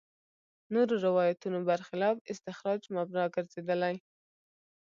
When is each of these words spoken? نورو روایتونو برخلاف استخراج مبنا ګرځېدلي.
نورو 0.73 0.95
روایتونو 1.05 1.59
برخلاف 1.69 2.15
استخراج 2.33 2.81
مبنا 2.95 3.23
ګرځېدلي. 3.35 3.95